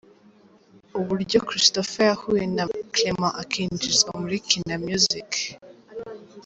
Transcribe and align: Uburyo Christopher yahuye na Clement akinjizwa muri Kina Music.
Uburyo 0.99 1.37
Christopher 1.47 2.07
yahuye 2.11 2.43
na 2.55 2.65
Clement 2.93 3.35
akinjizwa 3.43 4.11
muri 4.21 4.35
Kina 4.47 4.75
Music. 4.85 5.29